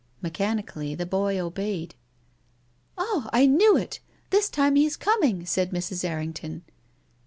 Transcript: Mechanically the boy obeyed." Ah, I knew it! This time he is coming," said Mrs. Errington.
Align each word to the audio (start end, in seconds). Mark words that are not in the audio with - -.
Mechanically 0.19 0.95
the 0.95 1.05
boy 1.05 1.39
obeyed." 1.39 1.93
Ah, 2.97 3.29
I 3.31 3.45
knew 3.45 3.77
it! 3.77 3.99
This 4.31 4.49
time 4.49 4.75
he 4.75 4.87
is 4.87 4.97
coming," 4.97 5.45
said 5.45 5.69
Mrs. 5.69 6.03
Errington. 6.03 6.63